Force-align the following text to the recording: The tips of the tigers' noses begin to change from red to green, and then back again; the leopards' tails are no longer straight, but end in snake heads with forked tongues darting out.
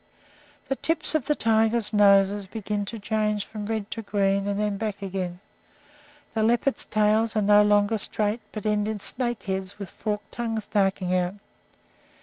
The 0.67 0.75
tips 0.77 1.13
of 1.13 1.27
the 1.27 1.35
tigers' 1.35 1.93
noses 1.93 2.47
begin 2.47 2.85
to 2.85 2.97
change 2.97 3.45
from 3.45 3.67
red 3.67 3.91
to 3.91 4.01
green, 4.01 4.47
and 4.47 4.59
then 4.59 4.75
back 4.75 5.03
again; 5.03 5.41
the 6.33 6.41
leopards' 6.41 6.85
tails 6.87 7.35
are 7.35 7.41
no 7.43 7.61
longer 7.61 7.99
straight, 7.99 8.41
but 8.51 8.65
end 8.65 8.87
in 8.87 8.97
snake 8.97 9.43
heads 9.43 9.77
with 9.77 9.91
forked 9.91 10.31
tongues 10.31 10.65
darting 10.65 11.13
out. 11.13 11.35